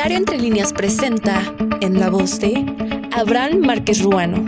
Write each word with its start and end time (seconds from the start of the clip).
Diario 0.00 0.16
Entre 0.16 0.38
Líneas 0.38 0.72
presenta, 0.72 1.42
en 1.82 2.00
la 2.00 2.08
voz 2.08 2.40
de 2.40 2.54
Abraham 3.14 3.58
Márquez 3.58 4.00
Ruano, 4.00 4.46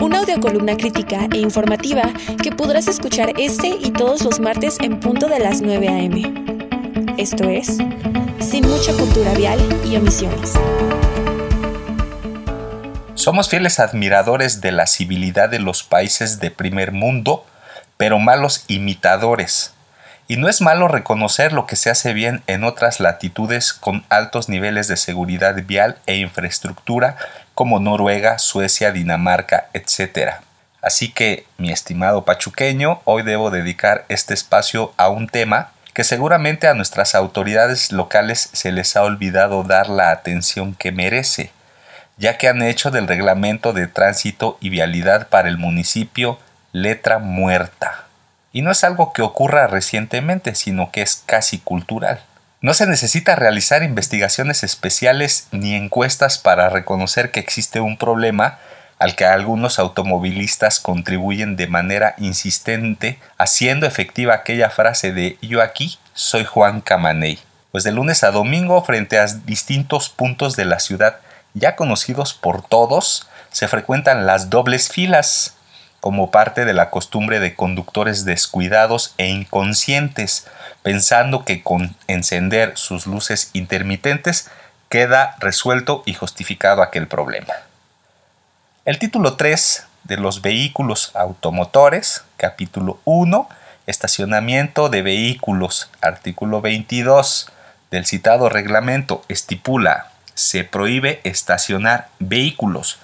una 0.00 0.18
audiocolumna 0.18 0.76
crítica 0.76 1.28
e 1.32 1.38
informativa 1.38 2.02
que 2.42 2.52
podrás 2.52 2.88
escuchar 2.88 3.32
este 3.38 3.68
y 3.68 3.90
todos 3.92 4.22
los 4.22 4.38
martes 4.38 4.76
en 4.80 5.00
punto 5.00 5.28
de 5.28 5.38
las 5.38 5.62
9 5.62 5.88
a.m. 5.88 7.14
Esto 7.16 7.44
es, 7.44 7.78
sin 8.38 8.68
mucha 8.68 8.92
cultura 8.92 9.32
vial 9.32 9.58
y 9.90 9.96
omisiones. 9.96 10.52
Somos 13.14 13.48
fieles 13.48 13.80
admiradores 13.80 14.60
de 14.60 14.72
la 14.72 14.86
civilidad 14.86 15.48
de 15.48 15.60
los 15.60 15.84
países 15.84 16.38
de 16.38 16.50
primer 16.50 16.92
mundo, 16.92 17.46
pero 17.96 18.18
malos 18.18 18.66
imitadores 18.68 19.72
y 20.28 20.36
no 20.36 20.48
es 20.48 20.60
malo 20.60 20.88
reconocer 20.88 21.52
lo 21.52 21.66
que 21.66 21.76
se 21.76 21.90
hace 21.90 22.12
bien 22.12 22.42
en 22.46 22.64
otras 22.64 23.00
latitudes 23.00 23.72
con 23.72 24.04
altos 24.08 24.48
niveles 24.48 24.88
de 24.88 24.96
seguridad 24.96 25.54
vial 25.64 25.98
e 26.06 26.16
infraestructura 26.16 27.16
como 27.54 27.80
Noruega, 27.80 28.38
Suecia, 28.38 28.92
Dinamarca, 28.92 29.68
etc. 29.74 30.34
Así 30.80 31.12
que, 31.12 31.46
mi 31.58 31.70
estimado 31.70 32.24
pachuqueño, 32.24 33.00
hoy 33.04 33.22
debo 33.22 33.50
dedicar 33.50 34.04
este 34.08 34.34
espacio 34.34 34.92
a 34.96 35.08
un 35.08 35.28
tema 35.28 35.70
que 35.92 36.04
seguramente 36.04 36.68
a 36.68 36.74
nuestras 36.74 37.14
autoridades 37.14 37.92
locales 37.92 38.48
se 38.52 38.72
les 38.72 38.96
ha 38.96 39.02
olvidado 39.02 39.62
dar 39.62 39.88
la 39.88 40.10
atención 40.10 40.74
que 40.74 40.90
merece, 40.90 41.52
ya 42.16 42.38
que 42.38 42.48
han 42.48 42.62
hecho 42.62 42.90
del 42.90 43.06
reglamento 43.06 43.72
de 43.72 43.86
tránsito 43.86 44.56
y 44.60 44.70
vialidad 44.70 45.28
para 45.28 45.48
el 45.48 45.58
municipio 45.58 46.38
letra 46.72 47.18
muerta. 47.18 48.06
Y 48.52 48.62
no 48.62 48.70
es 48.70 48.84
algo 48.84 49.12
que 49.12 49.22
ocurra 49.22 49.66
recientemente, 49.66 50.54
sino 50.54 50.90
que 50.90 51.02
es 51.02 51.22
casi 51.26 51.58
cultural. 51.58 52.22
No 52.60 52.74
se 52.74 52.86
necesita 52.86 53.34
realizar 53.34 53.82
investigaciones 53.82 54.62
especiales 54.62 55.48
ni 55.50 55.74
encuestas 55.74 56.38
para 56.38 56.68
reconocer 56.68 57.30
que 57.30 57.40
existe 57.40 57.80
un 57.80 57.96
problema 57.96 58.58
al 58.98 59.16
que 59.16 59.24
algunos 59.24 59.80
automovilistas 59.80 60.78
contribuyen 60.78 61.56
de 61.56 61.66
manera 61.66 62.14
insistente, 62.18 63.18
haciendo 63.36 63.84
efectiva 63.84 64.34
aquella 64.34 64.70
frase 64.70 65.12
de 65.12 65.38
yo 65.42 65.60
aquí 65.60 65.98
soy 66.14 66.44
Juan 66.44 66.80
Camaney. 66.80 67.40
Pues 67.72 67.82
de 67.82 67.90
lunes 67.90 68.22
a 68.22 68.30
domingo, 68.30 68.84
frente 68.84 69.18
a 69.18 69.26
distintos 69.26 70.08
puntos 70.08 70.54
de 70.54 70.66
la 70.66 70.78
ciudad 70.78 71.16
ya 71.54 71.74
conocidos 71.74 72.32
por 72.32 72.62
todos, 72.62 73.26
se 73.50 73.68
frecuentan 73.68 74.24
las 74.24 74.50
dobles 74.50 74.88
filas, 74.88 75.56
como 76.02 76.32
parte 76.32 76.64
de 76.64 76.72
la 76.72 76.90
costumbre 76.90 77.38
de 77.38 77.54
conductores 77.54 78.24
descuidados 78.24 79.14
e 79.18 79.28
inconscientes, 79.28 80.48
pensando 80.82 81.44
que 81.44 81.62
con 81.62 81.94
encender 82.08 82.72
sus 82.74 83.06
luces 83.06 83.50
intermitentes 83.52 84.50
queda 84.88 85.36
resuelto 85.38 86.02
y 86.04 86.14
justificado 86.14 86.82
aquel 86.82 87.06
problema. 87.06 87.54
El 88.84 88.98
título 88.98 89.36
3 89.36 89.86
de 90.02 90.16
los 90.16 90.42
vehículos 90.42 91.12
automotores, 91.14 92.24
capítulo 92.36 92.98
1, 93.04 93.48
estacionamiento 93.86 94.88
de 94.88 95.02
vehículos, 95.02 95.88
artículo 96.00 96.60
22 96.60 97.48
del 97.92 98.06
citado 98.06 98.48
reglamento 98.48 99.22
estipula, 99.28 100.08
se 100.34 100.64
prohíbe 100.64 101.20
estacionar 101.22 102.08
vehículos 102.18 102.98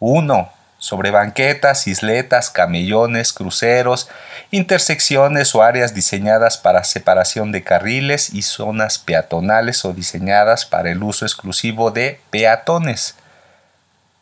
1 0.00 0.52
sobre 0.82 1.12
banquetas, 1.12 1.86
isletas, 1.86 2.50
camellones, 2.50 3.32
cruceros, 3.32 4.08
intersecciones 4.50 5.54
o 5.54 5.62
áreas 5.62 5.94
diseñadas 5.94 6.58
para 6.58 6.82
separación 6.82 7.52
de 7.52 7.62
carriles 7.62 8.34
y 8.34 8.42
zonas 8.42 8.98
peatonales 8.98 9.84
o 9.84 9.92
diseñadas 9.92 10.66
para 10.66 10.90
el 10.90 11.04
uso 11.04 11.24
exclusivo 11.24 11.92
de 11.92 12.18
peatones. 12.30 13.14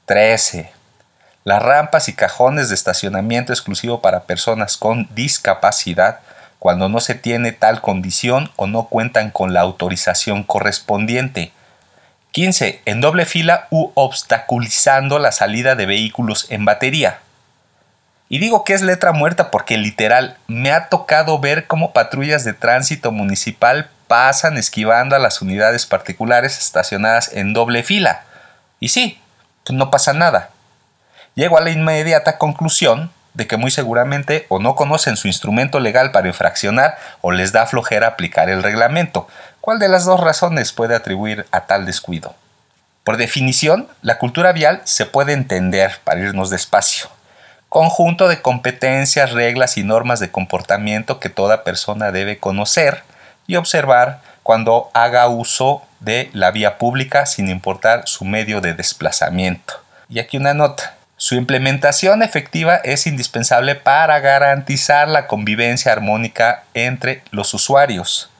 13. 0.04 0.70
Las 1.44 1.62
rampas 1.62 2.10
y 2.10 2.12
cajones 2.12 2.68
de 2.68 2.74
estacionamiento 2.74 3.54
exclusivo 3.54 4.02
para 4.02 4.24
personas 4.24 4.76
con 4.76 5.08
discapacidad 5.14 6.20
cuando 6.58 6.90
no 6.90 7.00
se 7.00 7.14
tiene 7.14 7.52
tal 7.52 7.80
condición 7.80 8.50
o 8.56 8.66
no 8.66 8.88
cuentan 8.88 9.30
con 9.30 9.54
la 9.54 9.62
autorización 9.62 10.42
correspondiente 10.42 11.52
15. 12.32 12.82
En 12.84 13.00
doble 13.00 13.26
fila 13.26 13.66
u 13.70 13.90
obstaculizando 13.94 15.18
la 15.18 15.32
salida 15.32 15.74
de 15.74 15.86
vehículos 15.86 16.46
en 16.50 16.64
batería. 16.64 17.20
Y 18.28 18.38
digo 18.38 18.64
que 18.64 18.74
es 18.74 18.82
letra 18.82 19.10
muerta 19.10 19.50
porque 19.50 19.76
literal 19.76 20.36
me 20.46 20.70
ha 20.70 20.88
tocado 20.88 21.40
ver 21.40 21.66
cómo 21.66 21.92
patrullas 21.92 22.44
de 22.44 22.52
tránsito 22.52 23.10
municipal 23.10 23.90
pasan 24.06 24.56
esquivando 24.56 25.16
a 25.16 25.18
las 25.18 25.42
unidades 25.42 25.86
particulares 25.86 26.56
estacionadas 26.56 27.32
en 27.32 27.52
doble 27.52 27.82
fila. 27.82 28.22
Y 28.78 28.90
sí, 28.90 29.20
pues 29.64 29.76
no 29.76 29.90
pasa 29.90 30.12
nada. 30.12 30.50
Llego 31.34 31.58
a 31.58 31.60
la 31.60 31.70
inmediata 31.70 32.38
conclusión 32.38 33.10
de 33.34 33.46
que 33.46 33.56
muy 33.56 33.70
seguramente 33.70 34.46
o 34.48 34.58
no 34.58 34.74
conocen 34.74 35.16
su 35.16 35.28
instrumento 35.28 35.80
legal 35.80 36.12
para 36.12 36.28
infraccionar 36.28 36.98
o 37.20 37.32
les 37.32 37.52
da 37.52 37.66
flojera 37.66 38.08
aplicar 38.08 38.50
el 38.50 38.62
reglamento. 38.62 39.28
¿Cuál 39.60 39.78
de 39.78 39.88
las 39.88 40.06
dos 40.06 40.20
razones 40.20 40.72
puede 40.72 40.94
atribuir 40.94 41.46
a 41.50 41.66
tal 41.66 41.84
descuido? 41.84 42.34
Por 43.04 43.18
definición, 43.18 43.88
la 44.00 44.18
cultura 44.18 44.52
vial 44.52 44.80
se 44.84 45.04
puede 45.04 45.34
entender, 45.34 46.00
para 46.02 46.20
irnos 46.20 46.48
despacio, 46.48 47.10
conjunto 47.68 48.26
de 48.28 48.40
competencias, 48.40 49.32
reglas 49.32 49.76
y 49.76 49.82
normas 49.82 50.18
de 50.18 50.30
comportamiento 50.30 51.20
que 51.20 51.28
toda 51.28 51.62
persona 51.62 52.10
debe 52.10 52.38
conocer 52.38 53.02
y 53.46 53.56
observar 53.56 54.20
cuando 54.42 54.90
haga 54.94 55.28
uso 55.28 55.82
de 56.00 56.30
la 56.32 56.50
vía 56.52 56.78
pública 56.78 57.26
sin 57.26 57.48
importar 57.50 58.02
su 58.06 58.24
medio 58.24 58.62
de 58.62 58.72
desplazamiento. 58.72 59.74
Y 60.08 60.20
aquí 60.20 60.38
una 60.38 60.54
nota. 60.54 60.94
Su 61.18 61.34
implementación 61.34 62.22
efectiva 62.22 62.76
es 62.76 63.06
indispensable 63.06 63.74
para 63.74 64.20
garantizar 64.20 65.06
la 65.06 65.26
convivencia 65.26 65.92
armónica 65.92 66.64
entre 66.72 67.22
los 67.30 67.52
usuarios. 67.52 68.30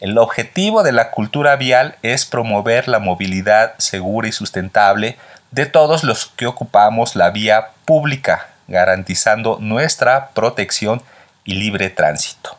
El 0.00 0.18
objetivo 0.18 0.82
de 0.82 0.92
la 0.92 1.10
cultura 1.10 1.56
vial 1.56 1.96
es 2.02 2.26
promover 2.26 2.88
la 2.88 2.98
movilidad 2.98 3.74
segura 3.78 4.28
y 4.28 4.32
sustentable 4.32 5.16
de 5.52 5.66
todos 5.66 6.02
los 6.02 6.26
que 6.26 6.46
ocupamos 6.46 7.14
la 7.14 7.30
vía 7.30 7.68
pública, 7.84 8.48
garantizando 8.66 9.58
nuestra 9.60 10.30
protección 10.30 11.02
y 11.44 11.54
libre 11.54 11.90
tránsito. 11.90 12.56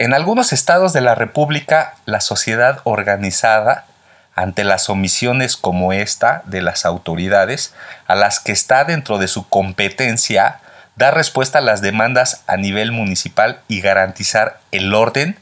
En 0.00 0.14
algunos 0.14 0.52
estados 0.52 0.92
de 0.92 1.00
la 1.00 1.14
República, 1.14 1.94
la 2.06 2.20
sociedad 2.20 2.80
organizada 2.84 3.86
ante 4.34 4.62
las 4.62 4.88
omisiones 4.88 5.56
como 5.56 5.92
esta 5.92 6.42
de 6.44 6.62
las 6.62 6.84
autoridades, 6.84 7.74
a 8.06 8.14
las 8.14 8.38
que 8.40 8.52
está 8.52 8.84
dentro 8.84 9.18
de 9.18 9.26
su 9.26 9.48
competencia 9.48 10.60
dar 10.94 11.14
respuesta 11.14 11.58
a 11.58 11.62
las 11.62 11.80
demandas 11.80 12.42
a 12.46 12.56
nivel 12.56 12.92
municipal 12.92 13.60
y 13.68 13.80
garantizar 13.80 14.60
el 14.72 14.94
orden 14.94 15.36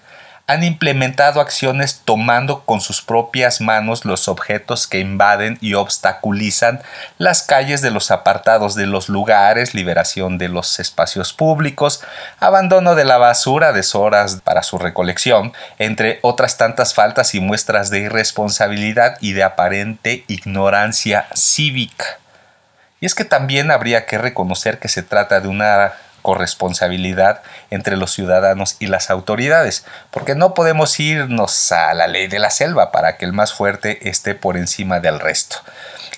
han 0.48 0.62
implementado 0.62 1.40
acciones 1.40 2.02
tomando 2.04 2.60
con 2.60 2.80
sus 2.80 3.02
propias 3.02 3.60
manos 3.60 4.04
los 4.04 4.28
objetos 4.28 4.86
que 4.86 5.00
invaden 5.00 5.58
y 5.60 5.74
obstaculizan 5.74 6.82
las 7.18 7.42
calles 7.42 7.82
de 7.82 7.90
los 7.90 8.12
apartados 8.12 8.76
de 8.76 8.86
los 8.86 9.08
lugares, 9.08 9.74
liberación 9.74 10.38
de 10.38 10.48
los 10.48 10.78
espacios 10.78 11.32
públicos, 11.32 12.04
abandono 12.38 12.94
de 12.94 13.04
la 13.04 13.18
basura 13.18 13.72
de 13.72 13.84
horas 13.94 14.40
para 14.44 14.62
su 14.62 14.78
recolección, 14.78 15.52
entre 15.78 16.20
otras 16.22 16.56
tantas 16.56 16.94
faltas 16.94 17.34
y 17.34 17.40
muestras 17.40 17.90
de 17.90 18.00
irresponsabilidad 18.00 19.18
y 19.20 19.32
de 19.32 19.42
aparente 19.42 20.24
ignorancia 20.28 21.26
cívica. 21.34 22.18
Y 23.00 23.06
es 23.06 23.16
que 23.16 23.24
también 23.24 23.72
habría 23.72 24.06
que 24.06 24.16
reconocer 24.16 24.78
que 24.78 24.88
se 24.88 25.02
trata 25.02 25.40
de 25.40 25.48
una 25.48 25.92
corresponsabilidad 26.26 27.40
entre 27.70 27.96
los 27.96 28.12
ciudadanos 28.12 28.74
y 28.80 28.88
las 28.88 29.10
autoridades, 29.10 29.86
porque 30.10 30.34
no 30.34 30.54
podemos 30.54 30.98
irnos 30.98 31.70
a 31.70 31.94
la 31.94 32.08
ley 32.08 32.26
de 32.26 32.40
la 32.40 32.50
selva 32.50 32.90
para 32.90 33.16
que 33.16 33.24
el 33.24 33.32
más 33.32 33.52
fuerte 33.52 34.08
esté 34.08 34.34
por 34.34 34.56
encima 34.56 34.98
del 34.98 35.20
resto. 35.20 35.58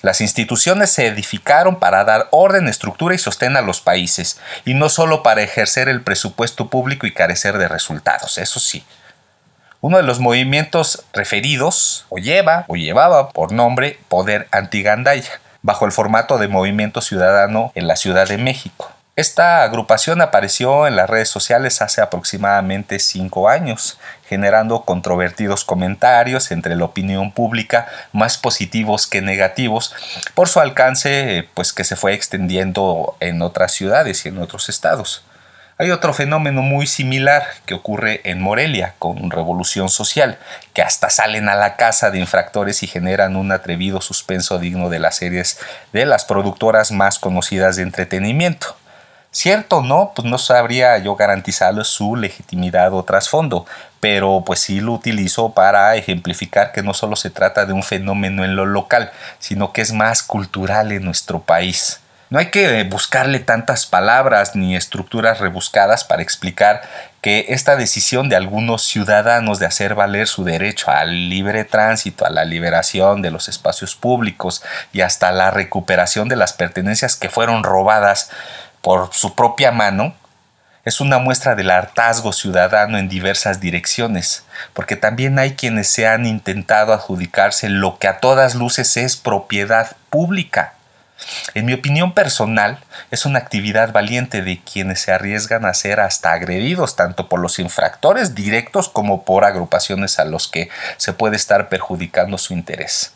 Las 0.01 0.19
instituciones 0.19 0.89
se 0.89 1.05
edificaron 1.05 1.77
para 1.77 2.05
dar 2.05 2.27
orden, 2.31 2.67
estructura 2.67 3.13
y 3.13 3.19
sostén 3.19 3.55
a 3.55 3.61
los 3.61 3.81
países, 3.81 4.39
y 4.65 4.73
no 4.73 4.89
solo 4.89 5.21
para 5.21 5.43
ejercer 5.43 5.89
el 5.89 6.01
presupuesto 6.01 6.71
público 6.71 7.05
y 7.05 7.13
carecer 7.13 7.59
de 7.59 7.67
resultados, 7.67 8.39
eso 8.39 8.59
sí. 8.59 8.83
Uno 9.79 9.97
de 9.97 10.03
los 10.03 10.19
movimientos 10.19 11.05
referidos 11.13 12.07
o 12.09 12.17
lleva 12.17 12.65
o 12.67 12.77
llevaba 12.77 13.29
por 13.29 13.51
nombre 13.51 13.99
Poder 14.07 14.47
Antigandaya, 14.49 15.39
bajo 15.61 15.85
el 15.85 15.91
formato 15.91 16.39
de 16.39 16.47
movimiento 16.47 16.99
ciudadano 16.99 17.71
en 17.75 17.85
la 17.87 17.95
Ciudad 17.95 18.27
de 18.27 18.39
México. 18.39 18.91
Esta 19.19 19.63
agrupación 19.63 20.21
apareció 20.21 20.87
en 20.87 20.95
las 20.95 21.09
redes 21.09 21.27
sociales 21.27 21.81
hace 21.81 21.99
aproximadamente 21.99 22.99
cinco 22.99 23.49
años, 23.49 23.99
generando 24.29 24.85
controvertidos 24.85 25.65
comentarios 25.65 26.51
entre 26.51 26.77
la 26.77 26.85
opinión 26.85 27.33
pública, 27.33 27.85
más 28.13 28.37
positivos 28.37 29.07
que 29.07 29.21
negativos, 29.21 29.93
por 30.35 30.47
su 30.47 30.61
alcance 30.61 31.49
pues, 31.53 31.73
que 31.73 31.83
se 31.83 31.97
fue 31.97 32.13
extendiendo 32.13 33.17
en 33.19 33.41
otras 33.41 33.73
ciudades 33.73 34.25
y 34.25 34.29
en 34.29 34.37
otros 34.37 34.69
estados. 34.69 35.25
Hay 35.77 35.91
otro 35.91 36.13
fenómeno 36.13 36.61
muy 36.61 36.87
similar 36.87 37.45
que 37.65 37.73
ocurre 37.73 38.21
en 38.23 38.41
Morelia 38.41 38.95
con 38.99 39.31
Revolución 39.31 39.89
Social, 39.89 40.37
que 40.73 40.81
hasta 40.81 41.09
salen 41.09 41.49
a 41.49 41.55
la 41.55 41.75
casa 41.75 42.09
de 42.09 42.19
infractores 42.19 42.83
y 42.83 42.87
generan 42.87 43.35
un 43.35 43.51
atrevido 43.51 43.99
suspenso 43.99 44.59
digno 44.59 44.87
de 44.87 44.99
las 44.99 45.17
series 45.17 45.59
de 45.91 46.05
las 46.05 46.23
productoras 46.23 46.93
más 46.93 47.19
conocidas 47.19 47.75
de 47.75 47.83
entretenimiento. 47.83 48.77
Cierto 49.31 49.77
o 49.77 49.83
no, 49.83 50.11
pues 50.15 50.27
no 50.27 50.39
sabría 50.39 50.97
yo 50.97 51.15
garantizarle 51.15 51.83
su 51.83 52.15
legitimidad 52.15 52.93
o 52.93 53.03
trasfondo, 53.03 53.67
pero 53.99 54.43
pues 54.43 54.59
sí 54.59 54.81
lo 54.81 54.93
utilizo 54.93 55.53
para 55.53 55.95
ejemplificar 55.95 56.71
que 56.71 56.81
no 56.81 56.95
solo 56.95 57.15
se 57.15 57.29
trata 57.29 57.65
de 57.65 57.73
un 57.73 57.83
fenómeno 57.83 58.43
en 58.43 58.55
lo 58.55 58.65
local, 58.65 59.11
sino 59.37 59.71
que 59.71 59.81
es 59.81 59.93
más 59.93 60.23
cultural 60.23 60.91
en 60.91 61.05
nuestro 61.05 61.41
país. 61.41 61.99
No 62.31 62.37
hay 62.37 62.51
que 62.51 62.83
buscarle 62.83 63.39
tantas 63.39 63.87
palabras 63.87 64.55
ni 64.55 64.75
estructuras 64.75 65.39
rebuscadas 65.39 66.03
para 66.03 66.21
explicar 66.21 66.81
que 67.21 67.47
esta 67.49 67.75
decisión 67.75 68.29
de 68.29 68.35
algunos 68.35 68.83
ciudadanos 68.83 69.57
de 69.57 69.65
hacer 69.65 69.95
valer 69.95 70.27
su 70.27 70.43
derecho 70.43 70.91
al 70.91 71.29
libre 71.29 71.65
tránsito, 71.65 72.27
a 72.27 72.29
la 72.29 72.45
liberación 72.45 73.23
de 73.23 73.31
los 73.31 73.49
espacios 73.49 73.95
públicos 73.95 74.63
y 74.93 75.01
hasta 75.01 75.31
la 75.31 75.49
recuperación 75.49 76.29
de 76.29 76.35
las 76.35 76.53
pertenencias 76.53 77.15
que 77.15 77.29
fueron 77.29 77.63
robadas 77.63 78.29
por 78.81 79.09
su 79.13 79.35
propia 79.35 79.71
mano, 79.71 80.13
es 80.85 81.01
una 81.01 81.19
muestra 81.19 81.55
del 81.55 81.71
hartazgo 81.71 82.33
ciudadano 82.33 82.97
en 82.97 83.09
diversas 83.09 83.59
direcciones, 83.59 84.45
porque 84.73 84.95
también 84.95 85.37
hay 85.37 85.55
quienes 85.55 85.87
se 85.87 86.07
han 86.07 86.25
intentado 86.25 86.93
adjudicarse 86.93 87.69
lo 87.69 87.99
que 87.99 88.07
a 88.07 88.19
todas 88.19 88.55
luces 88.55 88.97
es 88.97 89.17
propiedad 89.17 89.95
pública 90.09 90.73
en 91.53 91.65
mi 91.65 91.73
opinión 91.73 92.13
personal, 92.13 92.79
es 93.11 93.25
una 93.25 93.39
actividad 93.39 93.91
valiente 93.91 94.41
de 94.41 94.61
quienes 94.61 95.01
se 95.01 95.11
arriesgan 95.11 95.65
a 95.65 95.73
ser 95.73 95.99
hasta 95.99 96.31
agredidos 96.31 96.95
tanto 96.95 97.27
por 97.27 97.39
los 97.39 97.59
infractores 97.59 98.35
directos 98.35 98.89
como 98.89 99.25
por 99.25 99.45
agrupaciones 99.45 100.19
a 100.19 100.25
los 100.25 100.47
que 100.47 100.69
se 100.97 101.13
puede 101.13 101.35
estar 101.35 101.69
perjudicando 101.69 102.37
su 102.37 102.53
interés. 102.53 103.13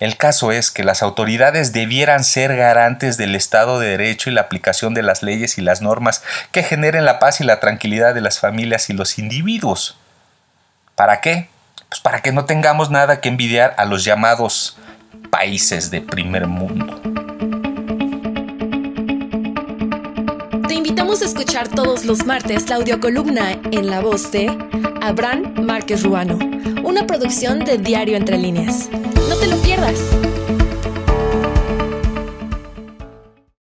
El 0.00 0.16
caso 0.16 0.52
es 0.52 0.70
que 0.70 0.84
las 0.84 1.02
autoridades 1.02 1.72
debieran 1.72 2.24
ser 2.24 2.56
garantes 2.56 3.16
del 3.16 3.34
Estado 3.34 3.78
de 3.78 3.88
Derecho 3.88 4.30
y 4.30 4.32
la 4.32 4.42
aplicación 4.42 4.94
de 4.94 5.02
las 5.02 5.22
leyes 5.22 5.58
y 5.58 5.62
las 5.62 5.82
normas 5.82 6.22
que 6.52 6.62
generen 6.62 7.04
la 7.04 7.18
paz 7.18 7.40
y 7.40 7.44
la 7.44 7.60
tranquilidad 7.60 8.14
de 8.14 8.20
las 8.20 8.40
familias 8.40 8.90
y 8.90 8.92
los 8.92 9.18
individuos. 9.18 9.96
¿Para 10.94 11.20
qué? 11.20 11.48
Pues 11.88 12.00
para 12.00 12.20
que 12.20 12.32
no 12.32 12.44
tengamos 12.44 12.90
nada 12.90 13.20
que 13.20 13.28
envidiar 13.28 13.74
a 13.78 13.84
los 13.84 14.04
llamados 14.04 14.76
países 15.30 15.90
de 15.90 16.00
primer 16.00 16.46
mundo. 16.46 17.00
invitamos 20.78 21.22
a 21.22 21.26
escuchar 21.26 21.68
todos 21.68 22.04
los 22.04 22.24
martes 22.24 22.68
la 22.68 22.76
audiocolumna 22.76 23.52
en 23.52 23.88
la 23.88 24.00
voz 24.00 24.32
de 24.32 24.48
Abraham 25.02 25.54
Márquez 25.62 26.02
Ruano, 26.02 26.38
una 26.98 27.06
producción 27.06 27.60
de 27.60 27.78
Diario 27.78 28.16
Entre 28.16 28.36
Líneas. 28.36 28.88
No 29.28 29.36
te 29.36 29.46
lo 29.46 29.56
pierdas. 29.58 30.00